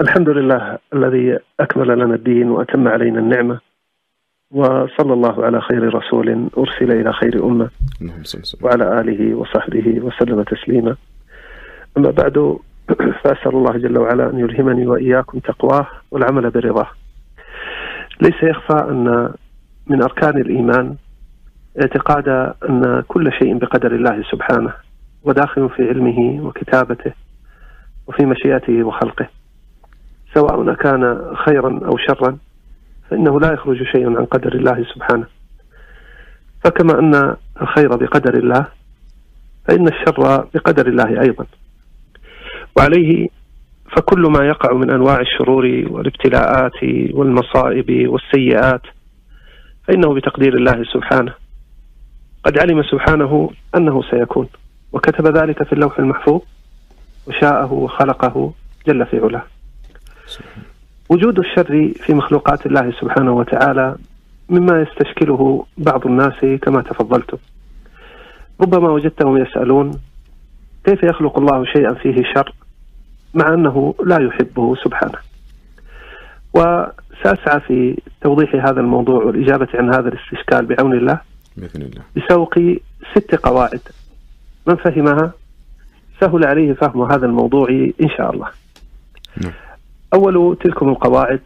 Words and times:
الحمد 0.00 0.28
لله 0.28 0.78
الذي 0.94 1.38
أكمل 1.60 1.98
لنا 1.98 2.14
الدين 2.14 2.50
وأتم 2.50 2.88
علينا 2.88 3.18
النعمة. 3.18 3.60
وصلى 4.50 5.12
الله 5.12 5.44
على 5.44 5.60
خير 5.60 5.94
رسول 5.94 6.48
أرسل 6.58 6.92
إلى 6.92 7.12
خير 7.12 7.46
أمة. 7.46 7.70
وعلى 8.62 9.00
آله 9.00 9.34
وصحبه 9.34 10.00
وسلم 10.00 10.42
تسليما. 10.42 10.96
أما 11.96 12.10
بعد 12.10 12.56
فأسأل 13.24 13.54
الله 13.54 13.72
جل 13.72 13.98
وعلا 13.98 14.30
أن 14.30 14.38
يلهمني 14.38 14.86
وإياكم 14.86 15.38
تقواه 15.38 15.86
والعمل 16.10 16.50
برضاه. 16.50 16.88
ليس 18.22 18.42
يخفى 18.42 18.90
أن 18.90 19.34
من 19.86 20.02
أركان 20.02 20.40
الإيمان 20.40 20.96
اعتقاد 21.82 22.28
أن 22.68 23.02
كل 23.08 23.32
شيء 23.32 23.58
بقدر 23.58 23.94
الله 23.94 24.22
سبحانه 24.30 24.72
وداخل 25.22 25.68
في 25.68 25.88
علمه 25.88 26.46
وكتابته 26.46 27.12
وفي 28.06 28.26
مشيئته 28.26 28.84
وخلقه. 28.84 29.28
سواء 30.36 30.74
كان 30.74 31.34
خيرا 31.34 31.80
أو 31.84 31.96
شرا 31.96 32.38
فإنه 33.10 33.40
لا 33.40 33.52
يخرج 33.52 33.82
شيء 33.82 34.06
عن 34.16 34.24
قدر 34.24 34.54
الله 34.54 34.84
سبحانه. 34.94 35.26
فكما 36.64 36.98
أن 36.98 37.36
الخير 37.62 37.88
بقدر 37.96 38.34
الله 38.34 38.66
فإن 39.68 39.88
الشر 39.88 40.48
بقدر 40.54 40.86
الله 40.86 41.20
أيضا. 41.20 41.46
وعليه 42.76 43.28
فكل 43.96 44.20
ما 44.20 44.46
يقع 44.46 44.74
من 44.74 44.90
أنواع 44.90 45.20
الشرور 45.20 45.64
والابتلاءات 45.90 46.82
والمصائب 47.12 48.08
والسيئات 48.08 48.82
فإنه 49.88 50.14
بتقدير 50.14 50.54
الله 50.54 50.84
سبحانه. 50.84 51.34
قد 52.44 52.58
علم 52.58 52.82
سبحانه 52.82 53.50
أنه 53.76 54.02
سيكون 54.10 54.48
وكتب 54.92 55.36
ذلك 55.36 55.62
في 55.62 55.72
اللوح 55.72 55.98
المحفوظ 55.98 56.40
وشاءه 57.26 57.72
وخلقه 57.72 58.52
جل 58.86 59.06
في 59.06 59.18
علاه. 59.18 59.55
وجود 61.08 61.38
الشر 61.38 61.92
في 61.94 62.14
مخلوقات 62.14 62.66
الله 62.66 62.92
سبحانه 63.00 63.32
وتعالى 63.32 63.96
مما 64.48 64.82
يستشكله 64.82 65.66
بعض 65.78 66.06
الناس 66.06 66.58
كما 66.62 66.82
تفضلتم. 66.82 67.38
ربما 68.60 68.88
وجدتهم 68.88 69.36
يسألون 69.36 70.00
كيف 70.84 71.02
يخلق 71.02 71.38
الله 71.38 71.64
شيئا 71.64 71.94
فيه 71.94 72.22
شر 72.34 72.52
مع 73.34 73.54
أنه 73.54 73.94
لا 74.04 74.18
يحبه 74.22 74.74
سبحانه. 74.74 75.18
وسأسعى 76.54 77.60
في 77.60 77.98
توضيح 78.20 78.54
هذا 78.54 78.80
الموضوع 78.80 79.24
والإجابة 79.24 79.68
عن 79.74 79.94
هذا 79.94 80.08
الاستشكال 80.08 80.66
بعون 80.66 80.92
الله. 80.92 81.20
بإذن 81.56 81.82
الله. 81.82 82.02
بسوق 82.16 82.54
ست 83.14 83.34
قواعد. 83.34 83.80
من 84.66 84.76
فهمها؟ 84.76 85.32
سهل 86.20 86.44
عليه 86.44 86.72
فهم 86.72 87.02
هذا 87.12 87.26
الموضوع 87.26 87.68
إن 88.02 88.08
شاء 88.16 88.34
الله. 88.34 88.48
نعم. 89.42 89.52
أول 90.14 90.56
تلكم 90.64 90.88
القواعد 90.88 91.40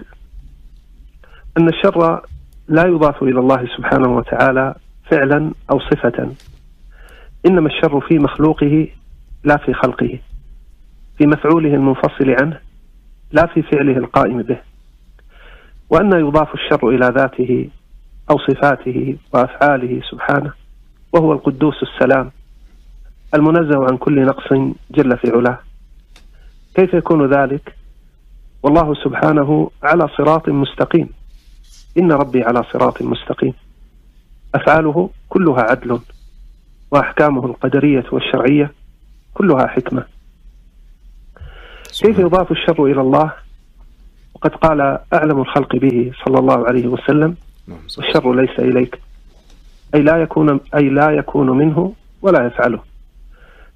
أن 1.58 1.68
الشر 1.68 2.22
لا 2.68 2.86
يضاف 2.86 3.22
إلى 3.22 3.40
الله 3.40 3.68
سبحانه 3.76 4.16
وتعالى 4.16 4.74
فعلا 5.10 5.52
أو 5.72 5.80
صفة. 5.80 6.32
إنما 7.46 7.66
الشر 7.68 8.00
في 8.00 8.18
مخلوقه 8.18 8.88
لا 9.44 9.56
في 9.56 9.72
خلقه 9.74 10.18
في 11.18 11.26
مفعوله 11.26 11.74
المنفصل 11.74 12.30
عنه 12.40 12.60
لا 13.32 13.46
في 13.46 13.62
فعله 13.62 13.96
القائم 13.96 14.42
به. 14.42 14.60
وأن 15.90 16.12
يضاف 16.12 16.54
الشر 16.54 16.88
إلى 16.88 17.12
ذاته 17.16 17.68
أو 18.30 18.38
صفاته 18.38 19.16
وأفعاله 19.34 20.00
سبحانه 20.10 20.52
وهو 21.12 21.32
القدوس 21.32 21.82
السلام 21.82 22.30
المنزه 23.34 23.86
عن 23.90 23.96
كل 23.96 24.22
نقص 24.26 24.52
جل 24.90 25.16
في 25.16 25.30
علاه. 25.30 25.58
كيف 26.74 26.94
يكون 26.94 27.34
ذلك؟ 27.34 27.79
والله 28.62 28.94
سبحانه 28.94 29.70
على 29.82 30.08
صراط 30.16 30.48
مستقيم. 30.48 31.08
إن 31.98 32.12
ربي 32.12 32.42
على 32.42 32.64
صراط 32.72 33.02
مستقيم. 33.02 33.54
أفعاله 34.54 35.10
كلها 35.28 35.60
عدل 35.70 36.00
وأحكامه 36.90 37.46
القدرية 37.46 38.04
والشرعية 38.12 38.72
كلها 39.34 39.66
حكمة. 39.66 40.04
كيف 42.00 42.18
يضاف 42.18 42.50
الشر 42.50 42.84
إلى 42.84 43.00
الله؟ 43.00 43.32
وقد 44.34 44.50
قال 44.50 44.98
أعلم 45.14 45.40
الخلق 45.40 45.76
به 45.76 46.12
صلى 46.24 46.38
الله 46.38 46.66
عليه 46.66 46.86
وسلم 46.86 47.36
والشر 47.68 48.34
ليس 48.34 48.58
إليك 48.58 49.00
أي 49.94 50.02
لا 50.02 50.16
يكون 50.22 50.60
أي 50.74 50.88
لا 50.88 51.10
يكون 51.10 51.50
منه 51.50 51.94
ولا 52.22 52.46
يفعله. 52.46 52.80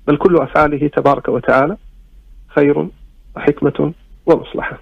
بل 0.06 0.16
كل 0.16 0.36
أفعاله 0.36 0.88
تبارك 0.88 1.28
وتعالى 1.28 1.76
خير 2.48 2.88
وحكمة 3.36 3.92
ومصلحة. 4.26 4.78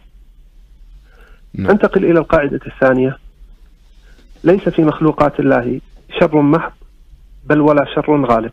نعم. 1.54 1.70
أنتقل 1.70 2.04
إلى 2.04 2.18
القاعدة 2.18 2.60
الثانية. 2.66 3.18
ليس 4.44 4.68
في 4.68 4.82
مخلوقات 4.82 5.40
الله 5.40 5.80
شر 6.20 6.42
محض 6.42 6.72
بل 7.44 7.60
ولا 7.60 7.84
شر 7.94 8.26
غالب. 8.26 8.52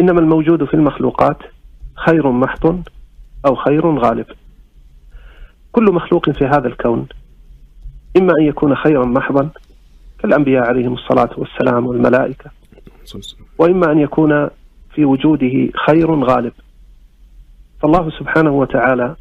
إنما 0.00 0.20
الموجود 0.20 0.64
في 0.64 0.74
المخلوقات 0.74 1.38
خير 1.94 2.30
محض 2.30 2.82
أو 3.46 3.54
خير 3.54 3.98
غالب. 3.98 4.26
كل 5.72 5.84
مخلوق 5.92 6.30
في 6.30 6.44
هذا 6.44 6.68
الكون 6.68 7.06
إما 8.16 8.32
أن 8.40 8.44
يكون 8.44 8.76
خيرا 8.76 9.04
محضا 9.04 9.50
كالأنبياء 10.18 10.64
عليهم 10.66 10.94
الصلاة 10.94 11.30
والسلام 11.36 11.86
والملائكة 11.86 12.50
وإما 13.58 13.92
أن 13.92 13.98
يكون 13.98 14.48
في 14.94 15.04
وجوده 15.04 15.72
خير 15.86 16.24
غالب. 16.24 16.52
فالله 17.82 18.10
سبحانه 18.10 18.50
وتعالى 18.50 19.16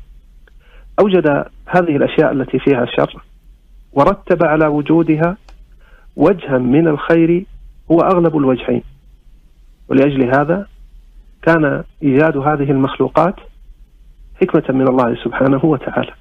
أوجد 0.99 1.27
هذه 1.65 1.95
الأشياء 1.95 2.31
التي 2.31 2.59
فيها 2.59 2.85
شر 2.85 3.23
ورتب 3.93 4.43
على 4.43 4.67
وجودها 4.67 5.37
وجها 6.15 6.57
من 6.57 6.87
الخير 6.87 7.45
هو 7.91 7.99
أغلب 7.99 8.37
الوجهين. 8.37 8.83
ولأجل 9.89 10.35
هذا 10.35 10.67
كان 11.41 11.83
إيجاد 12.03 12.37
هذه 12.37 12.71
المخلوقات 12.71 13.35
حكمة 14.41 14.75
من 14.77 14.87
الله 14.87 15.15
سبحانه 15.23 15.65
وتعالى. 15.65 16.13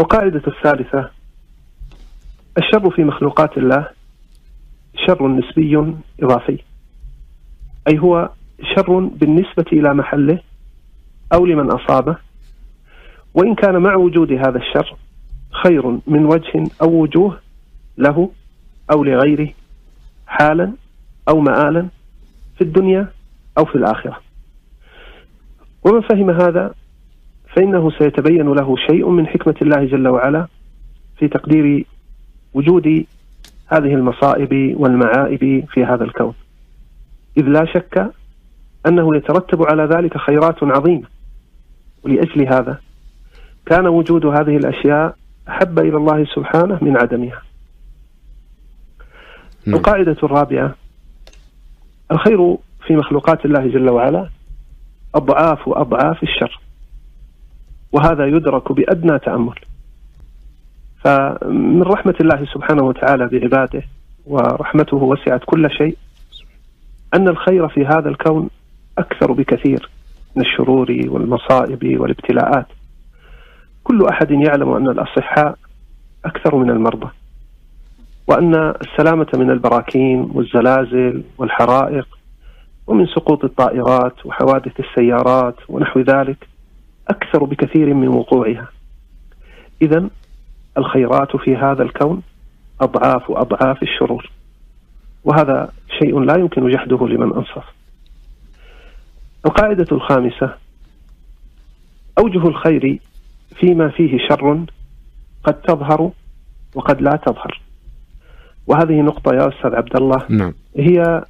القاعدة 0.00 0.42
الثالثة 0.46 1.10
الشر 2.58 2.90
في 2.90 3.04
مخلوقات 3.04 3.58
الله 3.58 3.88
شر 5.06 5.28
نسبي 5.28 5.94
إضافي 6.22 6.58
أي 7.88 7.98
هو 7.98 8.30
شر 8.76 8.98
بالنسبة 8.98 9.64
إلى 9.72 9.94
محله 9.94 10.38
أو 11.34 11.46
لمن 11.46 11.70
أصابه 11.70 12.16
وإن 13.34 13.54
كان 13.54 13.76
مع 13.76 13.94
وجود 13.94 14.32
هذا 14.32 14.58
الشر 14.58 14.96
خير 15.50 15.86
من 16.06 16.24
وجه 16.26 16.64
أو 16.82 16.90
وجوه 16.90 17.40
له 17.98 18.30
أو 18.92 19.04
لغيره 19.04 19.48
حالا 20.26 20.72
أو 21.28 21.40
مآلا 21.40 21.88
في 22.58 22.64
الدنيا 22.64 23.08
أو 23.58 23.64
في 23.64 23.74
الآخرة. 23.74 24.20
ومن 25.84 26.00
فهم 26.00 26.30
هذا 26.30 26.74
فإنه 27.56 27.90
سيتبين 27.90 28.52
له 28.52 28.76
شيء 28.76 29.08
من 29.08 29.26
حكمة 29.26 29.54
الله 29.62 29.84
جل 29.84 30.08
وعلا 30.08 30.46
في 31.18 31.28
تقدير 31.28 31.86
وجود 32.54 33.06
هذه 33.66 33.94
المصائب 33.94 34.80
والمعائب 34.80 35.64
في 35.72 35.84
هذا 35.84 36.04
الكون. 36.04 36.34
إذ 37.36 37.42
لا 37.42 37.64
شك 37.64 38.12
أنه 38.86 39.16
يترتب 39.16 39.62
على 39.62 39.84
ذلك 39.84 40.18
خيرات 40.18 40.62
عظيمة. 40.62 41.06
ولأجل 42.04 42.54
هذا 42.54 42.80
كان 43.66 43.86
وجود 43.86 44.26
هذه 44.26 44.56
الأشياء 44.56 45.16
أحب 45.48 45.78
إلى 45.78 45.96
الله 45.96 46.24
سبحانه 46.24 46.78
من 46.82 46.96
عدمها. 46.96 47.42
م. 49.66 49.74
القاعدة 49.74 50.16
الرابعة 50.22 50.74
الخير 52.12 52.56
في 52.86 52.96
مخلوقات 52.96 53.44
الله 53.44 53.66
جل 53.66 53.90
وعلا 53.90 54.28
أضعاف 55.14 55.68
أضعاف 55.68 56.22
الشر 56.22 56.60
وهذا 57.92 58.26
يدرك 58.26 58.72
بأدنى 58.72 59.18
تأمل. 59.18 59.58
فمن 61.04 61.82
رحمة 61.82 62.14
الله 62.20 62.44
سبحانه 62.54 62.82
وتعالى 62.82 63.26
بعباده 63.26 63.82
ورحمته 64.26 64.96
وسعت 64.96 65.40
كل 65.46 65.70
شيء 65.70 65.96
أن 67.14 67.28
الخير 67.28 67.68
في 67.68 67.86
هذا 67.86 68.08
الكون 68.08 68.50
أكثر 68.98 69.32
بكثير 69.32 69.90
من 70.36 70.42
الشرور 70.42 70.96
والمصائب 71.06 72.00
والابتلاءات. 72.00 72.66
كل 73.84 74.06
أحد 74.06 74.30
يعلم 74.30 74.72
أن 74.72 74.88
الأصحاء 74.88 75.56
أكثر 76.24 76.56
من 76.56 76.70
المرضى 76.70 77.10
وأن 78.26 78.54
السلامة 78.54 79.26
من 79.34 79.50
البراكين 79.50 80.30
والزلازل 80.34 81.22
والحرائق 81.38 82.18
ومن 82.86 83.06
سقوط 83.06 83.44
الطائرات 83.44 84.26
وحوادث 84.26 84.80
السيارات 84.80 85.56
ونحو 85.68 86.00
ذلك 86.00 86.48
أكثر 87.08 87.44
بكثير 87.44 87.94
من 87.94 88.08
وقوعها. 88.08 88.68
إذا 89.82 90.08
الخيرات 90.78 91.36
في 91.36 91.56
هذا 91.56 91.82
الكون 91.82 92.22
أضعاف 92.80 93.30
أضعاف 93.30 93.82
الشرور 93.82 94.30
وهذا 95.24 95.72
شيء 96.02 96.20
لا 96.20 96.38
يمكن 96.38 96.70
جحده 96.70 97.08
لمن 97.08 97.34
أنصف. 97.34 97.64
القاعدة 99.46 99.86
الخامسة 99.92 100.54
أوجه 102.18 102.48
الخير 102.48 103.00
فيما 103.56 103.88
فيه 103.88 104.18
شر 104.28 104.64
قد 105.44 105.54
تظهر 105.60 106.10
وقد 106.74 107.02
لا 107.02 107.20
تظهر 107.26 107.60
وهذه 108.66 109.00
نقطة 109.00 109.34
يا 109.34 109.48
أستاذ 109.48 109.74
عبد 109.74 109.96
الله 109.96 110.26
نعم. 110.28 110.54
هي 110.76 111.24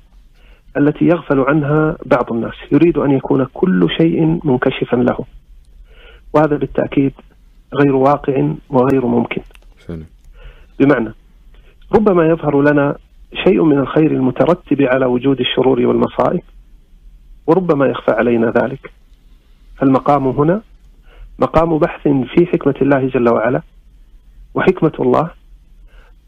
التي 0.76 1.04
يغفل 1.04 1.40
عنها 1.40 1.96
بعض 2.06 2.32
الناس 2.32 2.54
يريد 2.72 2.98
أن 2.98 3.10
يكون 3.10 3.46
كل 3.52 3.88
شيء 3.98 4.40
منكشفا 4.44 4.96
له 4.96 5.18
وهذا 6.34 6.56
بالتأكيد 6.56 7.12
غير 7.74 7.96
واقع 7.96 8.48
وغير 8.70 9.06
ممكن 9.06 9.42
فعلا. 9.86 10.04
بمعنى 10.80 11.14
ربما 11.94 12.26
يظهر 12.26 12.62
لنا 12.62 12.96
شيء 13.44 13.64
من 13.64 13.78
الخير 13.78 14.10
المترتب 14.10 14.82
على 14.82 15.06
وجود 15.06 15.40
الشرور 15.40 15.86
والمصائب 15.86 16.42
وربما 17.46 17.86
يخفى 17.86 18.10
علينا 18.10 18.52
ذلك 18.62 18.92
فالمقام 19.76 20.26
هنا 20.26 20.62
مقام 21.40 21.78
بحث 21.78 22.08
في 22.08 22.46
حكمة 22.46 22.74
الله 22.82 23.08
جل 23.08 23.28
وعلا 23.28 23.62
وحكمة 24.54 24.92
الله 25.00 25.30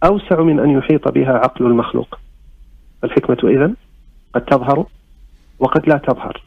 أوسع 0.05 0.41
من 0.41 0.61
أن 0.61 0.71
يحيط 0.71 1.09
بها 1.09 1.33
عقل 1.33 1.67
المخلوق. 1.67 2.19
الحكمة 3.05 3.51
إذن 3.51 3.75
قد 4.35 4.45
تظهر 4.45 4.87
وقد 5.59 5.89
لا 5.89 5.97
تظهر 5.97 6.43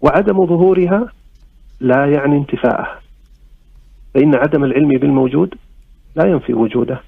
وعدم 0.00 0.46
ظهورها 0.46 1.12
لا 1.80 2.06
يعني 2.06 2.36
انتفاءها 2.36 3.00
فإن 4.14 4.34
عدم 4.34 4.64
العلم 4.64 4.88
بالموجود 4.88 5.54
لا 6.16 6.26
ينفي 6.26 6.54
وجوده 6.54 7.00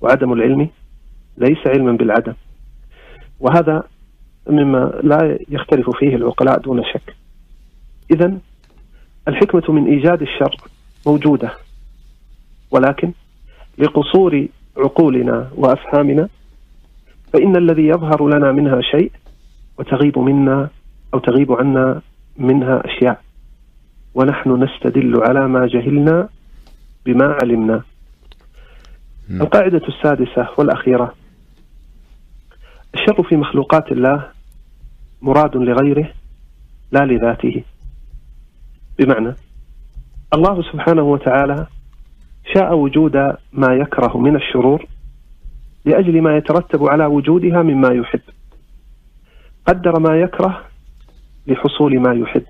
وعدم 0.00 0.32
العلم 0.32 0.68
ليس 1.38 1.66
علما 1.66 1.92
بالعدم. 1.92 2.34
وهذا 3.40 3.82
مما 4.48 5.00
لا 5.02 5.38
يختلف 5.48 5.90
فيه 5.90 6.16
العقلاء 6.16 6.60
دون 6.60 6.84
شك. 6.84 7.16
إذا 8.10 8.38
الحكمة 9.28 9.62
من 9.68 9.86
إيجاد 9.86 10.22
الشر 10.22 10.56
موجودة 11.06 11.52
ولكن 12.70 13.12
لقصور 13.78 14.46
عقولنا 14.76 15.50
وأفهامنا 15.54 16.28
فإن 17.32 17.56
الذي 17.56 17.86
يظهر 17.86 18.28
لنا 18.28 18.52
منها 18.52 18.80
شيء 18.80 19.12
وتغيب 19.78 20.18
منا 20.18 20.68
أو 21.14 21.18
تغيب 21.18 21.52
عنا 21.52 22.00
منها 22.38 22.82
أشياء. 22.84 23.20
ونحن 24.14 24.64
نستدل 24.64 25.22
على 25.22 25.48
ما 25.48 25.66
جهلنا 25.66 26.28
بما 27.06 27.36
علمنا. 27.42 27.82
م. 29.28 29.42
القاعدة 29.42 29.82
السادسة 29.88 30.48
والأخيرة. 30.58 31.14
الشر 32.94 33.22
في 33.22 33.36
مخلوقات 33.36 33.92
الله 33.92 34.26
مراد 35.22 35.56
لغيره 35.56 36.12
لا 36.92 37.04
لذاته. 37.04 37.62
بمعنى 39.00 39.34
الله 40.34 40.62
سبحانه 40.62 41.02
وتعالى 41.02 41.66
شاء 42.54 42.74
وجود 42.74 43.16
ما 43.52 43.74
يكره 43.74 44.18
من 44.18 44.36
الشرور 44.36 44.86
لأجل 45.84 46.22
ما 46.22 46.36
يترتب 46.36 46.84
على 46.84 47.06
وجودها 47.06 47.62
مما 47.62 47.88
يحب. 47.88 48.20
قدر 49.66 50.00
ما 50.00 50.20
يكره 50.20 50.64
لحصول 51.46 52.00
ما 52.00 52.14
يحب. 52.14 52.44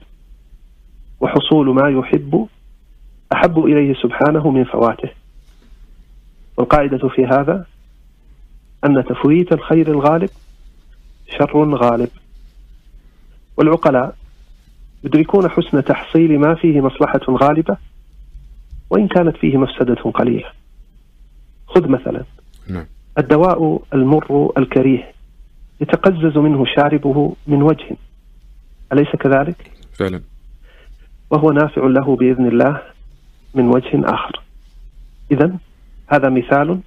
وحصول 1.20 1.74
ما 1.74 1.88
يحب 1.88 2.48
أحب 3.32 3.58
إليه 3.58 3.94
سبحانه 3.94 4.50
من 4.50 4.64
فواته. 4.64 5.10
والقاعدة 6.56 7.08
في 7.08 7.26
هذا 7.26 7.66
أن 8.84 9.04
تفويت 9.04 9.52
الخير 9.52 9.88
الغالب 9.88 10.30
شر 11.38 11.74
غالب. 11.74 12.10
والعقلاء 13.56 14.19
يدركون 15.04 15.48
حسن 15.48 15.84
تحصيل 15.84 16.38
ما 16.38 16.54
فيه 16.54 16.80
مصلحة 16.80 17.20
غالبة 17.30 17.76
وإن 18.90 19.08
كانت 19.08 19.36
فيه 19.36 19.56
مفسدة 19.56 19.94
قليلة. 19.94 20.48
خذ 21.66 21.88
مثلا. 21.88 22.24
نعم. 22.68 22.86
الدواء 23.18 23.82
المر 23.94 24.52
الكريه 24.58 25.12
يتقزز 25.80 26.38
منه 26.38 26.64
شاربه 26.76 27.34
من 27.46 27.62
وجه. 27.62 27.96
أليس 28.92 29.08
كذلك؟ 29.08 29.70
فعلا. 29.98 30.20
وهو 31.30 31.52
نافع 31.52 31.82
له 31.82 32.16
بإذن 32.16 32.46
الله 32.46 32.82
من 33.54 33.68
وجه 33.68 34.00
آخر. 34.04 34.42
إذا 35.30 35.56
هذا 36.08 36.28
مثال 36.28 36.80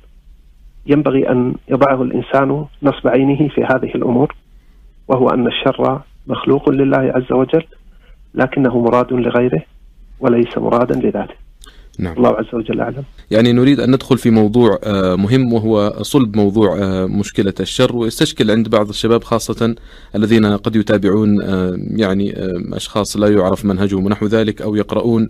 ينبغي 0.86 1.30
أن 1.30 1.56
يضعه 1.68 2.02
الإنسان 2.02 2.66
نصب 2.84 3.08
عينه 3.08 3.48
في 3.48 3.64
هذه 3.64 3.96
الأمور 3.96 4.36
وهو 5.08 5.30
أن 5.30 5.48
الشر 5.48 6.02
مخلوق 6.28 6.70
لله 6.70 7.14
عز 7.16 7.32
وجل. 7.32 7.66
لكنه 8.36 8.82
مراد 8.82 9.14
لغيره 9.14 9.64
وليس 10.20 10.58
مرادا 10.58 10.96
لذاته. 10.96 11.34
نعم. 12.00 12.18
الله 12.18 12.30
عز 12.30 12.56
وجل 12.56 12.82
أعلم. 12.82 13.04
يعني 13.32 13.54
نريد 13.54 13.80
أن 13.80 13.92
ندخل 13.92 14.18
في 14.18 14.30
موضوع 14.30 14.80
مهم 15.16 15.54
وهو 15.54 15.94
صلب 16.02 16.36
موضوع 16.38 16.78
مشكلة 17.06 17.54
الشر 17.60 17.96
ويستشكل 17.96 18.52
عند 18.52 18.70
بعض 18.70 18.90
الشباب 18.90 19.24
خاصة 19.24 19.76
الذين 20.16 20.46
قد 20.46 20.76
يتابعون 20.76 21.42
يعني 22.00 22.34
أشخاص 22.74 23.18
لا 23.18 23.28
يعرف 23.28 23.66
منهجهم 23.66 24.06
ونحو 24.06 24.26
ذلك 24.26 24.62
أو 24.62 24.76
يقرؤون 24.76 25.30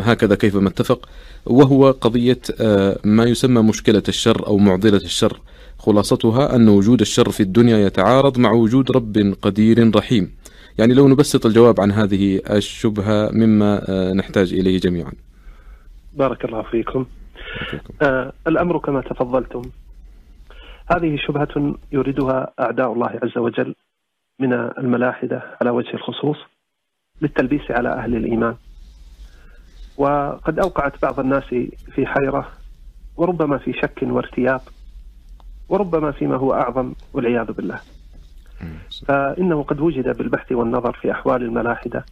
هكذا 0.00 0.34
كيفما 0.34 0.68
اتفق. 0.68 1.08
وهو 1.46 1.90
قضية 1.90 2.40
ما 3.04 3.24
يسمى 3.24 3.62
مشكلة 3.62 4.02
الشر 4.08 4.46
أو 4.46 4.58
معضلة 4.58 4.96
الشر. 4.96 5.40
خلاصتها 5.78 6.56
أن 6.56 6.68
وجود 6.68 7.00
الشر 7.00 7.30
في 7.30 7.42
الدنيا 7.42 7.78
يتعارض 7.78 8.38
مع 8.38 8.52
وجود 8.52 8.90
رب 8.90 9.34
قدير 9.42 9.96
رحيم. 9.96 10.30
يعني 10.78 10.94
لو 10.94 11.08
نبسط 11.08 11.46
الجواب 11.46 11.80
عن 11.80 11.92
هذه 11.92 12.40
الشبهة 12.50 13.30
مما 13.32 13.80
نحتاج 14.14 14.52
إليه 14.52 14.78
جميعا. 14.78 15.12
بارك 16.12 16.44
الله 16.44 16.62
فيكم. 16.62 17.06
آه 18.02 18.32
الأمر 18.46 18.78
كما 18.78 19.00
تفضلتم. 19.00 19.62
هذه 20.90 21.16
شبهة 21.16 21.74
يريدها 21.92 22.52
أعداء 22.60 22.92
الله 22.92 23.06
عز 23.22 23.38
وجل 23.38 23.74
من 24.38 24.52
الملاحدة 24.52 25.42
على 25.60 25.70
وجه 25.70 25.94
الخصوص 25.94 26.36
للتلبيس 27.22 27.70
على 27.70 27.88
أهل 27.88 28.16
الإيمان. 28.16 28.54
وقد 29.96 30.58
أوقعت 30.58 31.02
بعض 31.02 31.20
الناس 31.20 31.44
في 31.94 32.06
حيرة 32.06 32.48
وربما 33.16 33.58
في 33.58 33.72
شك 33.72 33.98
وارتياب 34.02 34.60
وربما 35.68 36.12
فيما 36.12 36.36
هو 36.36 36.54
أعظم 36.54 36.92
والعياذ 37.12 37.52
بالله. 37.52 37.80
فإنه 39.08 39.62
قد 39.62 39.80
وجد 39.80 40.16
بالبحث 40.16 40.52
والنظر 40.52 40.92
في 40.92 41.10
أحوال 41.12 41.42
الملاحدة 41.42 42.04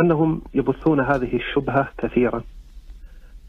أنهم 0.00 0.42
يبثون 0.54 1.00
هذه 1.00 1.36
الشبهة 1.36 1.88
كثيرا 1.98 2.42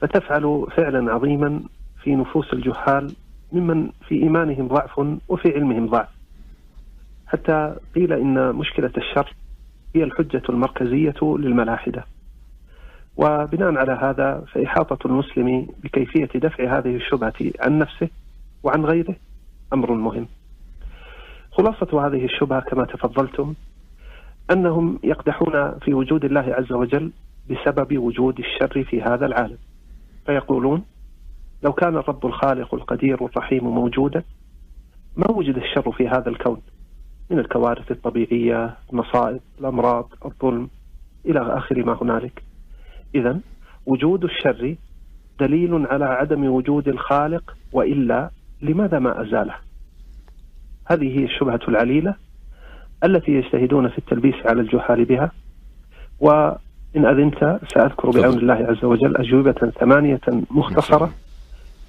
فتفعل 0.02 0.68
فعلا 0.76 1.14
عظيما 1.14 1.64
في 2.04 2.16
نفوس 2.16 2.54
الجهال 2.54 3.16
ممن 3.52 3.90
في 4.08 4.16
إيمانهم 4.24 4.68
ضعف 4.68 5.00
وفي 5.28 5.54
علمهم 5.54 5.88
ضعف. 5.88 6.08
حتى 7.28 7.76
قيل 7.96 8.14
إن 8.14 8.56
مشكلة 8.56 8.92
الشر 8.98 9.34
هي 9.96 10.04
الحجة 10.04 10.42
المركزية 10.50 11.16
للملاحدة. 11.22 12.06
وبناء 13.18 13.76
على 13.76 13.92
هذا 13.92 14.44
فإحاطة 14.54 15.08
المسلم 15.08 15.68
بكيفية 15.84 16.30
دفع 16.36 16.78
هذه 16.78 16.96
الشبهة 16.96 17.34
عن 17.60 17.80
نفسه 17.80 18.10
وعن 18.64 18.86
غيره 18.86 19.16
أمر 19.74 19.92
مهم. 19.92 20.28
خلاصة 21.52 22.08
هذه 22.08 22.26
الشبهة 22.26 22.60
كما 22.62 22.86
تفضلتم 22.86 23.54
أنهم 24.52 25.00
يقدحون 25.04 25.80
في 25.80 25.94
وجود 25.94 26.26
الله 26.26 26.56
عز 26.58 26.72
وجل 26.72 27.12
بسبب 27.50 27.98
وجود 27.98 28.40
الشر 28.40 28.84
في 28.84 29.02
هذا 29.02 29.26
العالم. 29.26 29.58
فيقولون 30.26 30.84
لو 31.64 31.74
كان 31.74 31.98
الرب 31.98 32.26
الخالق 32.26 32.74
القدير 32.76 33.26
الرحيم 33.26 33.64
موجودا 33.64 34.24
ما 35.18 35.32
وجد 35.32 35.58
الشر 35.58 35.92
في 35.92 36.08
هذا 36.08 36.30
الكون؟ 36.30 36.62
من 37.30 37.40
الكوارث 37.40 37.92
الطبيعية 37.92 38.76
المصائب 38.94 39.40
الأمراض 39.60 40.10
الظلم 40.26 40.70
إلى 41.26 41.58
آخر 41.58 41.86
ما 41.86 41.98
هنالك. 42.02 42.44
إذا 43.16 43.40
وجود 43.86 44.24
الشر 44.24 44.76
دليل 45.40 45.88
على 45.88 46.06
عدم 46.06 46.46
وجود 46.46 46.88
الخالق 46.88 47.58
وإلا 47.72 48.30
لماذا 48.62 49.00
ما 49.00 49.22
أزاله؟ 49.22 49.56
هذه 50.92 51.20
هي 51.20 51.24
الشبهة 51.24 51.60
العليلة 51.68 52.16
التي 53.04 53.32
يجتهدون 53.32 53.90
في 53.90 53.98
التلبيس 53.98 54.36
على 54.46 54.62
الجهال 54.62 55.06
بها. 55.06 55.32
و 56.20 56.52
إن 56.96 57.06
أذنت 57.06 57.60
سأذكر 57.74 58.10
بعون 58.10 58.38
الله 58.38 58.54
عز 58.54 58.86
وجل 58.86 59.18
أجوبة 59.18 59.72
ثمانية 59.80 60.22
مختصرة 60.52 61.14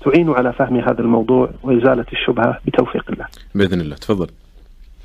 تعين 0.05 0.31
على 0.31 0.53
فهم 0.53 0.77
هذا 0.77 1.01
الموضوع 1.01 1.51
وإزالة 1.63 2.07
الشبهة 2.13 2.59
بتوفيق 2.67 3.11
الله. 3.11 3.27
بإذن 3.55 3.81
الله. 3.81 3.97
تفضل. 3.97 4.27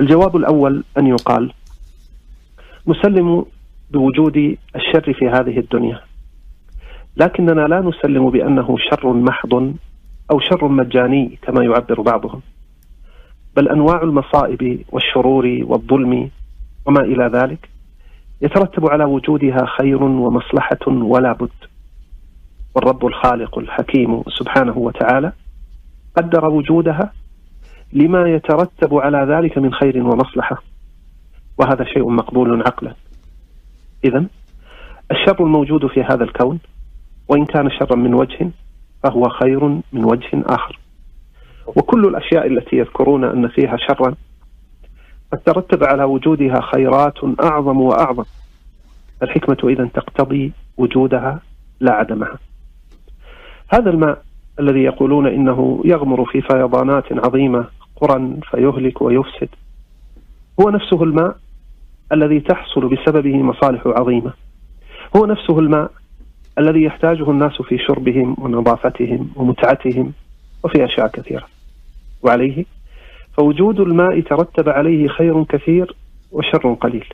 الجواب 0.01 0.36
الأول 0.36 0.84
أن 0.98 1.08
يقال 1.08 1.54
نسلم 2.88 3.46
بوجود 3.92 4.58
الشر 4.75 5.13
في 5.13 5.27
هذه 5.27 5.60
الدنيا 5.60 6.01
لكننا 7.18 7.68
لا 7.68 7.80
نسلم 7.82 8.30
بأنه 8.30 8.77
شر 8.77 9.13
محض 9.13 9.54
أو 10.32 10.39
شر 10.39 10.68
مجاني 10.68 11.39
كما 11.42 11.63
يعبر 11.63 12.01
بعضهم. 12.01 12.42
بل 13.58 13.70
أنواع 13.70 14.02
المصائب 14.02 14.86
والشرور 14.92 15.60
والظلم 15.64 16.30
وما 16.86 17.02
إلى 17.02 17.30
ذلك 17.34 17.70
يترتب 18.42 18.90
على 18.92 19.04
وجودها 19.04 19.66
خير 19.78 20.04
ومصلحة 20.04 20.88
ولا 20.88 21.34
بد. 21.34 21.50
والرب 22.76 23.06
الخالق 23.06 23.60
الحكيم 23.60 24.24
سبحانه 24.28 24.78
وتعالى 24.78 25.32
قدر 26.18 26.46
وجودها 26.46 27.14
لما 27.94 28.30
يترتب 28.30 28.94
على 28.94 29.18
ذلك 29.18 29.58
من 29.58 29.74
خير 29.74 30.04
ومصلحة 30.04 30.64
وهذا 31.58 31.84
شيء 31.84 32.10
مقبول 32.10 32.62
عقلا. 32.62 32.94
إذا 34.06 34.26
الشر 35.12 35.44
الموجود 35.44 35.88
في 35.88 36.04
هذا 36.04 36.24
الكون 36.24 36.60
وإن 37.28 37.46
كان 37.46 37.70
شرا 37.70 37.96
من 37.96 38.14
وجه 38.14 38.50
فهو 39.04 39.30
خير 39.30 39.68
من 39.68 40.04
وجه 40.04 40.44
آخر. 40.46 40.80
وكل 41.76 42.06
الأشياء 42.06 42.48
التي 42.48 42.76
يذكرون 42.76 43.24
أن 43.24 43.48
فيها 43.48 43.78
شرا 43.78 44.16
قد 45.32 45.40
ترتب 45.46 45.84
على 45.84 46.04
وجودها 46.04 46.62
خيرات 46.62 47.14
أعظم 47.44 47.82
وأعظم. 47.82 48.24
الحكمة 49.24 49.58
إذا 49.70 49.90
تقتضي 49.94 50.52
وجودها 50.78 51.40
لا 51.80 51.94
عدمها 51.94 52.38
هذا 53.70 53.90
الماء 53.90 54.22
الذي 54.60 54.84
يقولون 54.84 55.28
إنه 55.28 55.82
يغمر 55.86 56.26
في 56.26 56.42
فيضانات 56.42 57.04
عظيمة 57.12 57.66
قرى 57.96 58.38
فيهلك 58.52 59.02
ويفسد 59.02 59.50
هو 60.62 60.70
نفسه 60.70 61.04
الماء 61.04 61.38
الذي 62.12 62.40
تحصل 62.40 62.90
بسببه 62.90 63.38
مصالح 63.38 63.82
عظيمة. 63.86 64.34
هو 65.18 65.26
نفسه 65.26 65.60
الماء 65.60 65.92
الذي 66.60 66.84
يحتاجه 66.84 67.32
الناس 67.32 67.62
في 67.62 67.78
شربهم 67.78 68.36
ونظافتهم 68.40 69.30
ومتعتهم 69.36 70.14
وفي 70.64 70.86
أشياء 70.86 71.08
كثيرة. 71.08 71.57
وعليه 72.24 72.66
فوجود 73.38 73.80
الماء 73.80 74.22
ترتب 74.22 74.70
عليه 74.70 75.08
خير 75.08 75.44
كثير 75.44 75.96
وشر 76.32 76.74
قليل. 76.74 77.06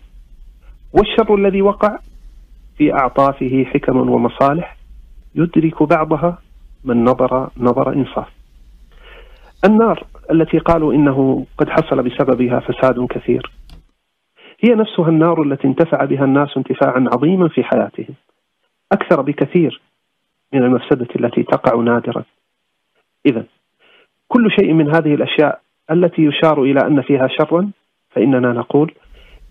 والشر 0.93 1.35
الذي 1.35 1.61
وقع 1.61 1.99
في 2.77 2.93
أعطافه 2.93 3.65
حكم 3.73 4.09
ومصالح 4.09 4.77
يدرك 5.35 5.83
بعضها 5.83 6.37
من 6.83 7.03
نظر 7.03 7.49
نظر 7.57 7.93
إنصاف. 7.93 8.27
النار 9.65 10.03
التي 10.31 10.57
قالوا 10.57 10.93
إنه 10.93 11.45
قد 11.57 11.69
حصل 11.69 12.03
بسببها 12.03 12.59
فساد 12.59 13.07
كثير 13.09 13.51
هي 14.63 14.75
نفسها 14.75 15.09
النار 15.09 15.41
التي 15.41 15.67
انتفع 15.67 16.05
بها 16.05 16.23
الناس 16.23 16.57
انتفاعا 16.57 17.05
عظيما 17.13 17.47
في 17.47 17.63
حياتهم 17.63 18.15
أكثر 18.91 19.21
بكثير 19.21 19.81
من 20.53 20.63
المفسدة 20.63 21.07
التي 21.15 21.43
تقع 21.43 21.81
نادرا. 21.81 22.23
إذا 23.25 23.43
كل 24.33 24.51
شيء 24.51 24.73
من 24.73 24.95
هذه 24.95 25.13
الأشياء 25.13 25.61
التي 25.91 26.21
يشار 26.21 26.63
إلى 26.63 26.87
أن 26.87 27.01
فيها 27.01 27.27
شرا 27.27 27.71
فإننا 28.09 28.53
نقول 28.53 28.93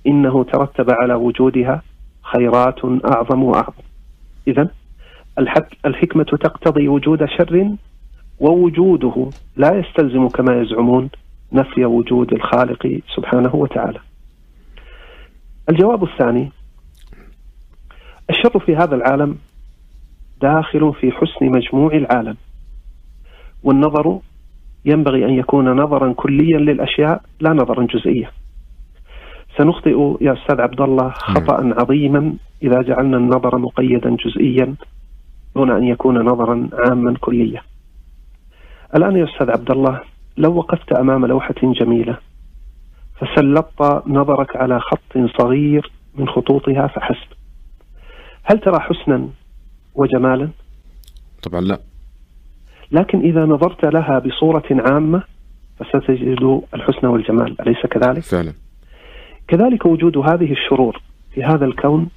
إنه 0.06 0.44
ترتب 0.44 0.86
على 0.90 1.14
وجودها 1.14 1.82
خيرات 2.22 2.84
أعظم 2.84 3.42
وأعظم 3.42 3.82
إذا 4.48 4.68
الحكمة 5.86 6.24
تقتضي 6.24 6.88
وجود 6.88 7.24
شر 7.24 7.76
ووجوده 8.40 9.30
لا 9.56 9.78
يستلزم 9.78 10.28
كما 10.28 10.60
يزعمون 10.60 11.10
نفي 11.52 11.84
وجود 11.84 12.32
الخالق 12.32 13.00
سبحانه 13.16 13.54
وتعالى. 13.54 13.98
الجواب 15.68 16.04
الثاني 16.04 16.50
الشر 18.30 18.58
في 18.58 18.76
هذا 18.76 18.94
العالم 18.94 19.38
داخل 20.40 20.94
في 21.00 21.10
حسن 21.12 21.46
مجموع 21.46 21.92
العالم 21.92 22.36
والنظر 23.62 24.20
ينبغي 24.84 25.24
أن 25.24 25.30
يكون 25.30 25.80
نظرا 25.80 26.12
كليا 26.12 26.58
للأشياء 26.58 27.22
لا 27.40 27.50
نظرا 27.50 27.86
جزئيا. 27.86 28.30
سنخطئ 29.58 30.16
يا 30.20 30.32
أستاذ 30.32 30.60
عبد 30.60 30.80
الله 30.80 31.08
خطا 31.10 31.74
عظيما 31.80 32.34
إذا 32.62 32.82
جعلنا 32.82 33.16
النظر 33.16 33.58
مقيدا 33.58 34.16
جزئيا 34.24 34.74
دون 35.56 35.70
أن 35.70 35.84
يكون 35.84 36.18
نظرا 36.18 36.68
عاما 36.72 37.14
كليا. 37.20 37.62
الآن 38.96 39.16
يا 39.16 39.24
أستاذ 39.24 39.50
عبد 39.50 39.70
الله 39.70 40.00
لو 40.36 40.56
وقفت 40.56 40.92
أمام 40.92 41.26
لوحة 41.26 41.54
جميلة 41.62 42.18
فسلطت 43.18 44.02
نظرك 44.06 44.56
على 44.56 44.80
خط 44.80 45.18
صغير 45.38 45.90
من 46.14 46.28
خطوطها 46.28 46.86
فحسب 46.86 47.32
هل 48.44 48.58
ترى 48.58 48.80
حسنا 48.80 49.28
وجمالا؟ 49.94 50.48
طبعا 51.42 51.60
لا 51.60 51.78
لكن 52.92 53.20
إذا 53.20 53.44
نظرت 53.44 53.84
لها 53.84 54.18
بصورة 54.18 54.64
عامة 54.70 55.22
فستجد 55.78 56.62
الحسن 56.74 57.06
والجمال 57.06 57.60
أليس 57.60 57.86
كذلك؟ 57.86 58.22
فعلا. 58.22 58.52
كذلك 59.48 59.86
وجود 59.86 60.18
هذه 60.18 60.52
الشرور 60.52 61.00
في 61.34 61.44
هذا 61.44 61.64
الكون 61.64 62.08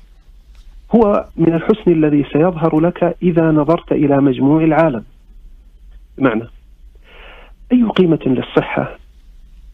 هو 0.95 1.25
من 1.37 1.53
الحسن 1.53 1.91
الذي 1.91 2.25
سيظهر 2.33 2.79
لك 2.79 3.17
إذا 3.23 3.51
نظرت 3.51 3.91
إلى 3.91 4.17
مجموع 4.17 4.63
العالم. 4.63 5.03
بمعنى 6.17 6.47
أي 7.71 7.83
قيمة 7.83 8.19
للصحة 8.25 8.97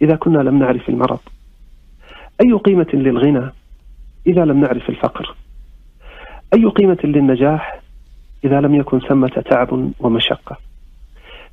إذا 0.01 0.15
كنا 0.15 0.39
لم 0.39 0.59
نعرف 0.59 0.89
المرض؟ 0.89 1.19
أي 2.41 2.53
قيمة 2.53 2.87
للغنى 2.93 3.49
إذا 4.27 4.45
لم 4.45 4.61
نعرف 4.61 4.89
الفقر؟ 4.89 5.35
أي 6.53 6.65
قيمة 6.65 6.97
للنجاح 7.03 7.79
إذا 8.45 8.61
لم 8.61 8.75
يكن 8.75 8.99
ثمة 8.99 9.43
تعب 9.49 9.91
ومشقة؟ 9.99 10.70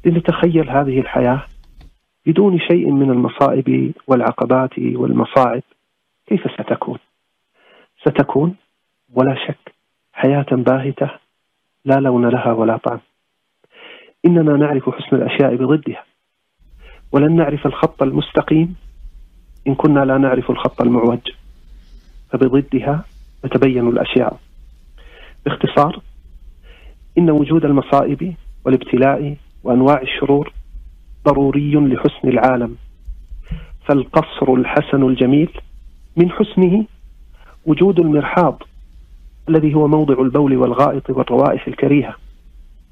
لنتخيل 0.04 0.70
هذه 0.70 1.00
الحياة 1.00 1.42
بدون 2.26 2.58
شيء 2.58 2.90
من 2.90 3.10
المصائب 3.10 3.92
والعقبات 4.06 4.78
والمصاعب. 4.78 5.62
كيف 6.26 6.40
ستكون؟ 6.52 6.98
ستكون 8.00 8.56
ولا 9.14 9.34
شك 9.46 9.74
حياة 10.12 10.46
باهتة 10.50 11.10
لا 11.84 11.94
لون 11.94 12.28
لها 12.28 12.52
ولا 12.52 12.76
طعم. 12.76 13.00
إننا 14.26 14.56
نعرف 14.56 14.88
حسن 14.88 15.16
الأشياء 15.16 15.56
بضدها. 15.56 16.04
ولن 17.12 17.36
نعرف 17.36 17.66
الخط 17.66 18.02
المستقيم 18.02 18.76
إن 19.66 19.74
كنا 19.74 20.00
لا 20.00 20.18
نعرف 20.18 20.50
الخط 20.50 20.82
المعوج. 20.82 21.32
فبضدها 22.30 23.04
تتبين 23.42 23.88
الأشياء. 23.88 24.40
باختصار 25.44 26.00
إن 27.18 27.30
وجود 27.30 27.64
المصائب 27.64 28.34
والابتلاء 28.64 29.36
وأنواع 29.64 30.02
الشرور 30.02 30.52
ضروري 31.24 31.74
لحسن 31.74 32.28
العالم. 32.28 32.76
فالقصر 33.86 34.54
الحسن 34.54 35.02
الجميل 35.02 35.50
من 36.16 36.30
حسنه 36.30 36.84
وجود 37.66 38.00
المرحاض 38.00 38.62
الذي 39.48 39.74
هو 39.74 39.88
موضع 39.88 40.22
البول 40.22 40.56
والغائط 40.56 41.10
والروائح 41.10 41.68
الكريهة. 41.68 42.14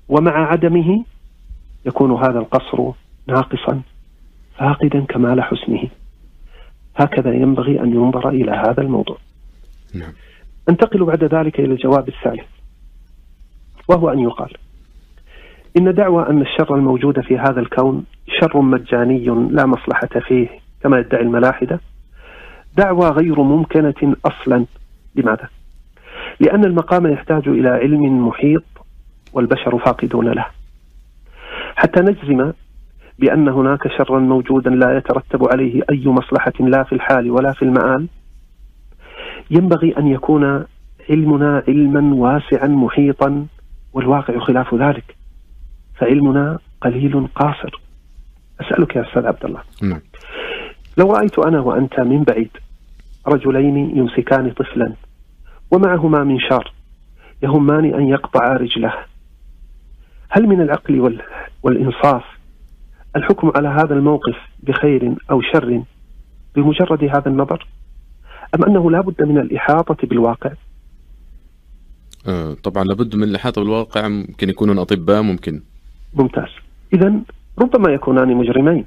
ومع 0.08 0.50
عدمه 0.52 1.04
يكون 1.86 2.12
هذا 2.12 2.38
القصر 2.38 2.92
ناقصا 3.26 3.80
فاقدا 4.58 5.00
كمال 5.00 5.42
حسنه 5.42 5.88
هكذا 6.96 7.34
ينبغي 7.34 7.80
أن 7.80 7.94
ينظر 7.94 8.28
إلى 8.28 8.50
هذا 8.50 8.82
الموضوع. 8.82 9.16
نعم. 9.94 10.12
أنتقل 10.68 11.04
بعد 11.04 11.24
ذلك 11.24 11.60
إلى 11.60 11.72
الجواب 11.72 12.08
الثالث 12.08 12.46
وهو 13.88 14.08
أن 14.08 14.18
يقال 14.18 14.52
إن 15.78 15.94
دعوى 15.94 16.28
أن 16.28 16.42
الشر 16.42 16.74
الموجود 16.74 17.20
في 17.20 17.38
هذا 17.38 17.60
الكون 17.60 18.04
شر 18.40 18.60
مجاني 18.60 19.24
لا 19.50 19.66
مصلحة 19.66 20.20
فيه 20.28 20.48
كما 20.82 20.98
يدعي 20.98 21.22
الملاحدة. 21.22 21.80
دعوى 22.76 23.08
غير 23.08 23.42
ممكنة 23.42 24.16
أصلا. 24.24 24.66
لماذا؟ 25.14 25.48
لأن 26.40 26.64
المقام 26.64 27.06
يحتاج 27.06 27.48
إلى 27.48 27.68
علم 27.68 28.28
محيط 28.28 28.64
والبشر 29.32 29.78
فاقدون 29.78 30.28
له. 30.28 30.46
حتى 31.76 32.00
نجزم 32.00 32.52
بأن 33.18 33.48
هناك 33.48 33.88
شرا 33.88 34.18
موجودا 34.18 34.70
لا 34.70 34.96
يترتب 34.96 35.48
عليه 35.52 35.82
أي 35.90 36.02
مصلحة 36.06 36.52
لا 36.60 36.82
في 36.82 36.94
الحال 36.94 37.30
ولا 37.30 37.52
في 37.52 37.62
المآل. 37.62 38.06
ينبغي 39.50 39.94
أن 39.98 40.06
يكون 40.06 40.64
علمنا 41.10 41.62
علما 41.68 42.14
واسعا 42.14 42.66
محيطا 42.66 43.46
والواقع 43.92 44.38
خلاف 44.38 44.74
ذلك. 44.74 45.15
فعلمنا 45.98 46.58
قليل 46.80 47.26
قاصر. 47.34 47.80
أسألك 48.60 48.96
يا 48.96 49.08
أستاذ 49.08 49.26
عبد 49.26 49.44
الله. 49.44 49.62
نعم. 49.82 50.00
لو 50.98 51.12
رأيت 51.12 51.38
أنا 51.38 51.60
وأنت 51.60 52.00
من 52.00 52.22
بعيد 52.22 52.50
رجلين 53.26 53.76
يمسكان 53.96 54.50
طفلا 54.50 54.92
ومعهما 55.70 56.24
منشار 56.24 56.72
يهمان 57.42 57.94
أن 57.94 58.08
يقطع 58.08 58.52
رجله 58.52 58.94
هل 60.28 60.46
من 60.46 60.60
العقل 60.60 61.20
والإنصاف 61.62 62.24
الحكم 63.16 63.52
على 63.56 63.68
هذا 63.68 63.94
الموقف 63.94 64.36
بخير 64.62 65.14
أو 65.30 65.40
شر 65.40 65.82
بمجرد 66.54 67.04
هذا 67.04 67.28
النظر؟ 67.28 67.66
أم 68.54 68.64
أنه 68.64 68.90
لا 68.90 69.00
بد 69.00 69.22
من 69.22 69.38
الإحاطة 69.38 70.06
بالواقع؟ 70.06 70.52
آه 72.28 72.54
طبعا 72.54 72.84
لابد 72.84 73.16
من 73.16 73.22
الإحاطة 73.22 73.62
بالواقع. 73.62 74.08
ممكن 74.08 74.48
يكونون 74.48 74.78
أطباء 74.78 75.22
ممكن. 75.22 75.62
ممتاز. 76.14 76.48
إذا 76.92 77.12
ربما 77.62 77.92
يكونان 77.92 78.36
مجرمين 78.36 78.84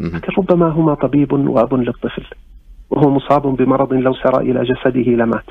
لكن 0.00 0.32
ربما 0.38 0.68
هما 0.68 0.94
طبيب 0.94 1.32
وأب 1.32 1.74
للطفل 1.74 2.24
وهو 2.90 3.10
مصاب 3.10 3.42
بمرض 3.42 3.92
لو 3.92 4.14
سرى 4.14 4.50
إلى 4.50 4.62
جسده 4.64 5.10
لمات 5.24 5.44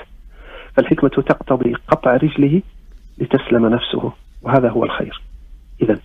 فالحكمة 0.77 1.09
تقتضي 1.09 1.73
قطع 1.73 2.15
رجله 2.15 2.61
لتسلم 3.17 3.65
نفسه 3.65 4.11
وهذا 4.41 4.69
هو 4.69 4.83
الخير. 4.83 5.21
إذا 5.81 5.99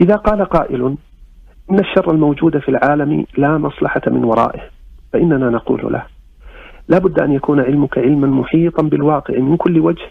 إذا 0.00 0.16
قال 0.16 0.44
قائل 0.44 0.96
إن 1.70 1.78
الشر 1.78 2.10
الموجود 2.10 2.58
في 2.58 2.68
العالم 2.68 3.26
لا 3.36 3.58
مصلحة 3.58 4.02
من 4.06 4.24
ورائه 4.24 4.60
فإننا 5.12 5.50
نقول 5.50 5.92
له 5.92 6.06
لا 6.88 6.98
بد 6.98 7.20
أن 7.20 7.32
يكون 7.32 7.60
علمك 7.60 7.98
علما 7.98 8.26
محيطا 8.26 8.82
بالواقع 8.82 9.38
من 9.38 9.56
كل 9.56 9.80
وجه 9.80 10.10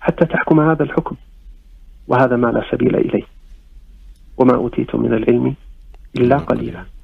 حتى 0.00 0.26
تحكم 0.26 0.60
هذا 0.60 0.82
الحكم 0.82 1.16
وهذا 2.08 2.36
ما 2.36 2.46
لا 2.46 2.64
سبيل 2.70 2.96
إليه. 2.96 3.35
وما 4.36 4.54
أوتيتم 4.54 5.02
من 5.02 5.14
العلم 5.14 5.54
إلا 6.16 6.36
قليلا. 6.36 6.95